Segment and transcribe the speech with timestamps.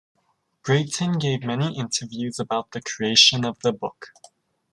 [0.63, 4.11] Breton gave many interviews about the creation of the book.